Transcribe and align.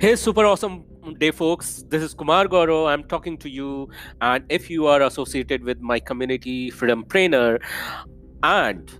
Hey, 0.00 0.16
super 0.16 0.44
awesome 0.44 0.84
day, 1.18 1.30
folks. 1.30 1.84
This 1.88 2.02
is 2.02 2.14
Kumar 2.14 2.46
Gaurav. 2.48 2.88
I'm 2.88 3.04
talking 3.04 3.38
to 3.38 3.48
you. 3.48 3.88
And 4.20 4.44
if 4.48 4.68
you 4.68 4.88
are 4.88 5.02
associated 5.02 5.62
with 5.62 5.80
my 5.80 6.00
community, 6.00 6.68
Freedom 6.70 7.04
Trainer, 7.08 7.60
and 8.42 8.90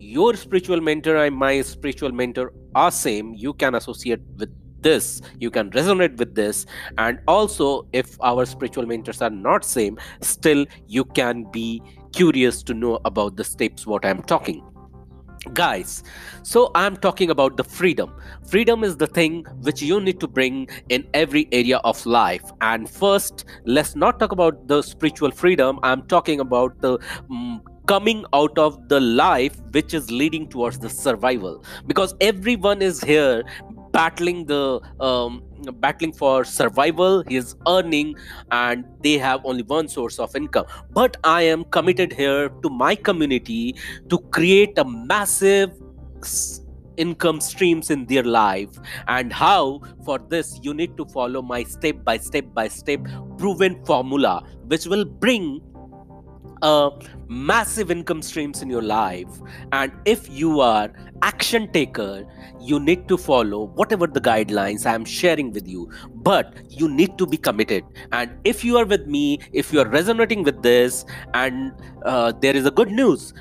your 0.00 0.34
spiritual 0.34 0.80
mentor 0.80 1.16
and 1.16 1.36
my 1.36 1.62
spiritual 1.62 2.10
mentor 2.10 2.52
are 2.74 2.90
same, 2.90 3.34
you 3.34 3.54
can 3.54 3.76
associate 3.76 4.20
with 4.36 4.50
this 4.80 5.22
you 5.38 5.48
can 5.48 5.70
resonate 5.70 6.16
with 6.16 6.34
this 6.34 6.66
and 6.98 7.20
also 7.28 7.86
if 7.92 8.16
our 8.20 8.44
spiritual 8.44 8.84
mentors 8.84 9.22
are 9.22 9.30
not 9.30 9.64
same 9.64 9.96
still 10.22 10.66
you 10.88 11.04
can 11.04 11.44
be 11.52 11.80
curious 12.12 12.64
to 12.64 12.74
know 12.74 12.98
about 13.04 13.36
the 13.36 13.44
steps 13.44 13.86
what 13.86 14.04
i'm 14.04 14.20
talking 14.22 14.71
guys 15.52 16.02
so 16.42 16.70
i'm 16.74 16.96
talking 16.96 17.30
about 17.30 17.56
the 17.56 17.64
freedom. 17.64 18.12
Freedom 18.46 18.84
is 18.84 18.96
the 18.96 19.06
thing 19.06 19.44
which 19.62 19.80
you 19.80 20.00
need 20.00 20.20
to 20.20 20.28
bring 20.28 20.68
in 20.88 21.06
every 21.14 21.48
area 21.52 21.78
of 21.78 22.04
life. 22.04 22.42
And 22.60 22.88
first 22.88 23.44
let's 23.64 23.96
not 23.96 24.18
talk 24.18 24.32
about 24.32 24.68
the 24.68 24.82
spiritual 24.82 25.30
freedom. 25.30 25.80
I'm 25.82 26.02
talking 26.02 26.40
about 26.40 26.80
the 26.80 26.98
um, 27.30 27.62
coming 27.86 28.24
out 28.32 28.56
of 28.58 28.88
the 28.88 29.00
life 29.00 29.58
which 29.72 29.94
is 29.94 30.10
leading 30.10 30.48
towards 30.48 30.78
the 30.78 30.88
survival. 30.88 31.64
Because 31.86 32.14
everyone 32.20 32.82
is 32.82 33.00
here 33.00 33.42
battling 33.92 34.46
the 34.46 34.80
um, 35.00 35.42
battling 35.80 36.12
for 36.12 36.44
survival 36.44 37.22
he 37.28 37.36
is 37.36 37.54
earning 37.68 38.14
and 38.50 38.84
they 39.02 39.18
have 39.18 39.40
only 39.44 39.62
one 39.62 39.88
source 39.88 40.18
of 40.18 40.34
income. 40.34 40.66
But 40.90 41.16
i 41.24 41.42
am 41.42 41.64
committed 41.64 42.12
here 42.12 42.48
to 42.48 42.70
my 42.70 42.94
community 42.94 43.76
to 44.08 44.18
create 44.30 44.78
a 44.78 44.84
massive 44.84 45.70
income 46.96 47.40
streams 47.40 47.90
in 47.90 48.04
their 48.06 48.22
life. 48.22 48.68
And 49.08 49.32
how? 49.32 49.80
For 50.04 50.18
this 50.18 50.58
you 50.62 50.74
need 50.74 50.96
to 50.96 51.06
follow 51.06 51.42
my 51.42 51.62
step 51.64 52.04
by 52.04 52.18
step 52.18 52.52
by 52.52 52.68
step 52.68 53.00
proven 53.38 53.84
formula 53.84 54.44
which 54.66 54.86
will 54.86 55.04
bring 55.04 55.60
a 56.62 56.90
massive 57.28 57.90
income 57.90 58.22
streams 58.22 58.62
in 58.62 58.70
your 58.70 58.82
life 58.82 59.28
and 59.72 59.92
if 60.04 60.28
you 60.30 60.60
are 60.60 60.92
action 61.22 61.70
taker 61.72 62.26
you 62.60 62.78
need 62.78 63.08
to 63.08 63.16
follow 63.16 63.64
whatever 63.80 64.06
the 64.06 64.20
guidelines 64.20 64.86
i 64.86 64.94
am 64.94 65.04
sharing 65.04 65.52
with 65.52 65.66
you. 65.66 65.90
But 66.14 66.54
you 66.68 66.88
need 66.88 67.18
to 67.18 67.26
be 67.26 67.36
committed. 67.36 67.84
And 68.12 68.30
if 68.44 68.64
you 68.64 68.76
are 68.76 68.84
with 68.84 69.06
me 69.06 69.40
if 69.52 69.72
you 69.72 69.80
are 69.80 69.88
resonating 69.88 70.42
with 70.44 70.62
this 70.62 71.04
and 71.34 71.72
uh, 72.04 72.32
there 72.40 72.54
is 72.54 72.66
a 72.66 72.70
good 72.70 72.90
news 72.90 73.32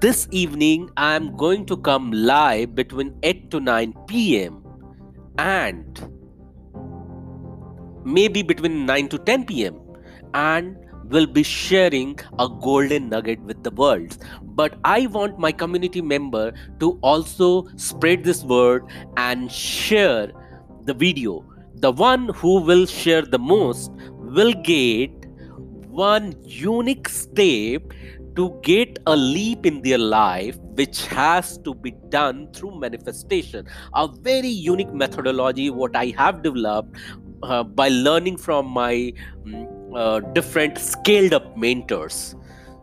this 0.00 0.26
evening 0.30 0.88
i 0.96 1.14
am 1.14 1.36
going 1.36 1.66
to 1.70 1.76
come 1.76 2.10
live 2.10 2.74
between 2.74 3.14
8 3.22 3.50
to 3.50 3.60
9 3.60 3.92
pm 4.08 4.62
and 5.38 6.00
maybe 8.04 8.42
between 8.42 8.86
9 8.86 9.08
to 9.08 9.18
10 9.18 9.44
pm 9.44 9.78
and 10.32 10.89
will 11.10 11.26
be 11.26 11.42
sharing 11.42 12.18
a 12.38 12.48
golden 12.48 13.08
nugget 13.08 13.40
with 13.40 13.62
the 13.62 13.70
world. 13.70 14.16
But 14.42 14.78
I 14.84 15.06
want 15.06 15.38
my 15.38 15.52
community 15.52 16.00
member 16.00 16.52
to 16.80 16.98
also 17.02 17.68
spread 17.76 18.24
this 18.24 18.44
word 18.44 18.84
and 19.16 19.50
share 19.50 20.32
the 20.84 20.94
video. 20.94 21.44
The 21.74 21.92
one 21.92 22.28
who 22.28 22.60
will 22.60 22.86
share 22.86 23.22
the 23.22 23.38
most 23.38 23.90
will 24.18 24.52
get 24.62 25.10
one 25.90 26.34
unique 26.42 27.08
step 27.08 27.82
to 28.36 28.58
get 28.62 28.98
a 29.06 29.16
leap 29.16 29.66
in 29.66 29.82
their 29.82 29.98
life 29.98 30.56
which 30.80 31.06
has 31.06 31.58
to 31.58 31.74
be 31.74 31.90
done 32.10 32.50
through 32.52 32.78
manifestation 32.78 33.66
a 33.94 34.06
very 34.28 34.48
unique 34.48 34.92
methodology 34.92 35.68
what 35.68 35.96
i 35.96 36.06
have 36.16 36.42
developed 36.42 36.96
uh, 37.42 37.64
by 37.64 37.88
learning 37.88 38.36
from 38.36 38.66
my 38.66 39.12
um, 39.46 39.79
uh, 39.94 40.20
different 40.20 40.78
scaled 40.78 41.32
up 41.32 41.56
mentors. 41.56 42.34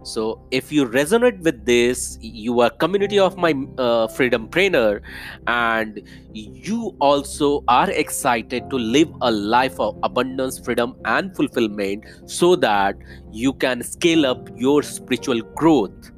So 0.03 0.41
if 0.51 0.71
you 0.71 0.85
resonate 0.85 1.39
with 1.41 1.65
this 1.65 2.17
you 2.21 2.61
are 2.61 2.69
community 2.69 3.19
of 3.19 3.35
my 3.35 3.53
uh, 3.77 4.07
freedom 4.07 4.47
trainer 4.49 5.01
and 5.47 6.01
you 6.31 6.95
also 7.01 7.65
are 7.67 7.89
excited 7.91 8.69
to 8.69 8.77
live 8.77 9.09
a 9.21 9.29
life 9.29 9.77
of 9.81 9.99
abundance 10.03 10.59
freedom 10.59 10.95
and 11.03 11.35
fulfillment 11.35 12.05
so 12.25 12.55
that 12.55 12.95
you 13.33 13.51
can 13.51 13.83
scale 13.83 14.25
up 14.25 14.49
your 14.55 14.81
spiritual 14.81 15.41
growth 15.41 16.11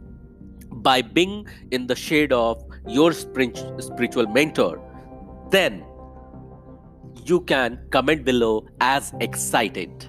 by 0.83 1.01
being 1.01 1.47
in 1.71 1.87
the 1.87 1.95
shade 1.95 2.31
of 2.31 2.63
your 2.87 3.11
spiritual 3.11 4.27
mentor. 4.27 4.79
Then 5.49 5.83
you 7.25 7.41
can 7.41 7.79
comment 7.89 8.23
below 8.23 8.67
as 8.81 9.13
excited 9.19 10.07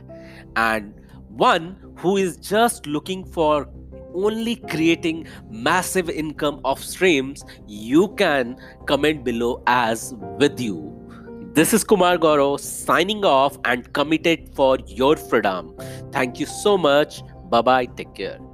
and 0.56 0.94
one 1.28 1.76
who 1.96 2.16
is 2.16 2.36
just 2.36 2.86
looking 2.86 3.24
for 3.24 3.68
only 4.14 4.56
creating 4.56 5.26
massive 5.48 6.10
income 6.10 6.60
of 6.64 6.82
streams 6.82 7.44
you 7.66 8.08
can 8.16 8.56
comment 8.86 9.24
below 9.24 9.62
as 9.66 10.14
with 10.38 10.60
you. 10.60 10.86
This 11.52 11.72
is 11.72 11.84
kumar 11.84 12.16
gaurav 12.16 12.60
signing 12.60 13.24
off 13.24 13.58
and 13.64 13.92
committed 13.92 14.50
for 14.54 14.78
your 14.86 15.16
freedom. 15.16 15.74
Thank 16.12 16.38
you 16.40 16.46
so 16.46 16.78
much. 16.78 17.22
Bye 17.50 17.62
bye 17.62 17.86
take 17.86 18.14
care 18.14 18.49